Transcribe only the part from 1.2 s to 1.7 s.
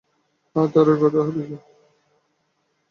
বইকি।